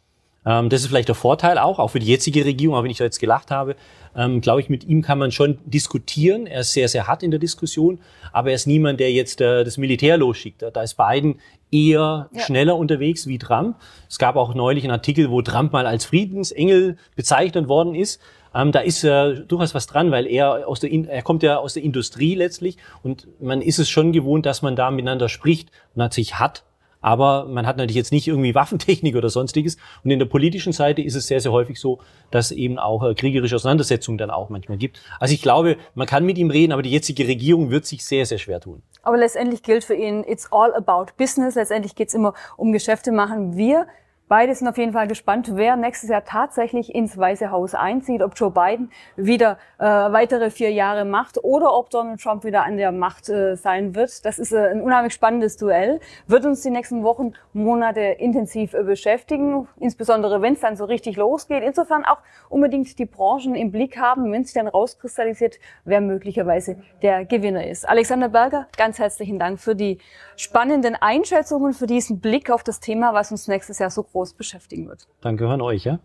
Ähm, 0.47 0.69
das 0.69 0.81
ist 0.81 0.89
vielleicht 0.89 1.09
der 1.09 1.15
Vorteil 1.15 1.59
auch, 1.59 1.79
auch 1.79 1.89
für 1.89 1.99
die 1.99 2.07
jetzige 2.07 2.45
Regierung, 2.45 2.77
auch 2.77 2.83
wenn 2.83 2.91
ich 2.91 2.99
da 2.99 3.05
jetzt 3.05 3.21
gelacht 3.21 3.51
habe. 3.51 3.77
Ähm, 4.17 4.41
glaube 4.41 4.61
ich, 4.61 4.69
mit 4.69 4.85
ihm 4.85 5.03
kann 5.03 5.19
man 5.19 5.31
schon 5.31 5.59
diskutieren. 5.65 6.47
Er 6.47 6.61
ist 6.61 6.73
sehr, 6.73 6.89
sehr 6.89 7.07
hart 7.07 7.23
in 7.23 7.31
der 7.31 7.39
Diskussion, 7.39 8.01
aber 8.33 8.51
er 8.51 8.57
ist 8.57 8.67
niemand, 8.67 8.99
der 9.01 9.13
jetzt 9.13 9.41
äh, 9.41 9.65
das 9.65 9.77
Militär 9.77 10.17
losschickt. 10.17 10.65
Da 10.73 10.83
ist 10.83 10.97
Biden 10.97 11.39
eher 11.71 12.29
ja. 12.33 12.41
schneller 12.41 12.77
unterwegs 12.77 13.27
wie 13.27 13.39
Trump. 13.39 13.77
Es 14.09 14.19
gab 14.19 14.37
auch 14.37 14.55
neulich 14.55 14.85
einen 14.85 14.93
Artikel, 14.93 15.31
wo 15.31 15.43
Trump 15.43 15.73
mal 15.73 15.87
als 15.87 16.07
Friedensengel 16.07 16.97
bezeichnet 17.15 17.69
worden 17.69 17.95
ist. 17.95 18.21
Ähm, 18.53 18.73
da 18.73 18.81
ist 18.81 19.05
äh, 19.05 19.45
durchaus 19.47 19.75
was 19.75 19.87
dran, 19.87 20.11
weil 20.11 20.27
er 20.27 20.67
aus 20.67 20.81
der, 20.81 20.91
er 20.91 21.23
kommt 21.23 21.45
ja 21.45 21.59
aus 21.59 21.75
der 21.75 21.85
Industrie 21.85 22.35
letztlich 22.35 22.79
und 23.05 23.29
man 23.41 23.63
ist 23.63 23.79
es 23.79 23.89
schon 23.89 24.13
gewohnt, 24.13 24.45
dass 24.45 24.63
man 24.63 24.75
da 24.75 24.91
miteinander 24.91 25.29
spricht 25.29 25.71
und 25.95 26.03
hat 26.03 26.15
sich 26.15 26.41
hat 26.41 26.65
aber 27.01 27.47
man 27.47 27.67
hat 27.67 27.77
natürlich 27.77 27.97
jetzt 27.97 28.13
nicht 28.13 28.29
irgendwie 28.29 28.55
Waffentechnik 28.55 29.17
oder 29.17 29.31
sonstiges. 29.31 29.77
Und 30.05 30.11
in 30.11 30.19
der 30.19 30.27
politischen 30.27 30.73
Seite 30.73 31.03
ist 31.03 31.15
es 31.15 31.27
sehr, 31.27 31.41
sehr 31.41 31.53
häufig 31.53 31.81
so, 31.81 32.01
dass 32.31 32.51
eben 32.51 32.79
auch 32.79 33.03
äh, 33.03 33.15
kriegerische 33.15 33.57
Auseinandersetzungen 33.57 34.19
dann 34.19 34.31
auch 34.31 34.49
manchmal 34.49 34.79
gibt. 34.79 35.01
Also 35.19 35.35
ich 35.35 35.43
glaube, 35.43 35.77
man 35.95 36.07
kann 36.07 36.25
mit 36.25 36.39
ihm 36.39 36.51
reden, 36.51 36.73
aber 36.73 36.83
die 36.83 36.91
jetzige 36.91 37.27
Regierung 37.27 37.71
wird 37.71 37.87
sich 37.87 38.05
sehr, 38.05 38.27
sehr 38.27 38.39
schwer 38.39 38.61
tun. 38.61 38.83
Aber 39.03 39.17
letztendlich 39.17 39.63
gilt 39.63 39.85
für 39.85 39.95
ihn, 39.95 40.25
it's 40.25 40.51
all 40.53 40.75
about 40.75 41.13
business. 41.17 41.55
Letztendlich 41.55 41.95
geht 41.95 42.09
es 42.09 42.15
immer 42.15 42.35
um 42.57 42.73
Geschäfte 42.73 43.13
machen. 43.13 43.57
Wir 43.57 43.87
Beide 44.31 44.55
sind 44.55 44.69
auf 44.69 44.79
jeden 44.79 44.93
Fall 44.93 45.09
gespannt, 45.09 45.51
wer 45.57 45.75
nächstes 45.75 46.09
Jahr 46.09 46.25
tatsächlich 46.25 46.95
ins 46.95 47.19
Weiße 47.19 47.51
Haus 47.51 47.75
einzieht, 47.75 48.23
ob 48.23 48.35
Joe 48.37 48.53
Biden 48.53 48.93
wieder 49.17 49.59
äh, 49.81 49.85
weitere 49.85 50.51
vier 50.51 50.71
Jahre 50.71 51.05
macht 51.05 51.43
oder 51.43 51.75
ob 51.77 51.91
Donald 51.91 52.21
Trump 52.21 52.45
wieder 52.45 52.63
an 52.63 52.77
der 52.77 52.93
Macht 52.93 53.29
äh, 53.29 53.57
sein 53.57 53.97
wird. 53.97 54.25
Das 54.25 54.39
ist 54.39 54.53
äh, 54.53 54.69
ein 54.69 54.83
unheimlich 54.83 55.15
spannendes 55.15 55.57
Duell, 55.57 55.99
wird 56.29 56.47
uns 56.47 56.63
die 56.63 56.71
nächsten 56.71 57.03
Wochen, 57.03 57.33
Monate 57.53 58.03
intensiv 58.03 58.73
äh, 58.73 58.85
beschäftigen, 58.85 59.67
insbesondere 59.81 60.41
wenn 60.43 60.53
es 60.53 60.61
dann 60.61 60.77
so 60.77 60.85
richtig 60.85 61.17
losgeht. 61.17 61.65
Insofern 61.65 62.05
auch 62.05 62.19
unbedingt 62.49 63.01
die 63.01 63.07
Branchen 63.07 63.57
im 63.57 63.73
Blick 63.73 63.99
haben, 63.99 64.31
wenn 64.31 64.43
es 64.43 64.53
dann 64.53 64.69
rauskristallisiert, 64.69 65.59
wer 65.85 66.01
möglicherweise 66.01 66.77
der 67.03 67.25
Gewinner 67.25 67.67
ist. 67.67 67.89
Alexander 67.89 68.29
Berger, 68.29 68.69
ganz 68.77 69.01
herzlichen 69.01 69.41
Dank 69.41 69.59
für 69.59 69.75
die 69.75 69.99
spannenden 70.37 70.95
Einschätzungen, 70.95 71.73
für 71.73 71.89
diesen 71.89 72.21
Blick 72.21 72.49
auf 72.49 72.63
das 72.63 72.79
Thema, 72.79 73.13
was 73.13 73.33
uns 73.33 73.49
nächstes 73.49 73.81
Jahr 73.81 73.91
so 73.91 74.05
groß 74.05 74.20
groß 74.21 74.35
beschäftigen 74.35 74.87
wird. 74.87 75.09
Danke 75.23 75.49
an 75.49 75.63
euch, 75.63 75.85
ja. 75.85 75.99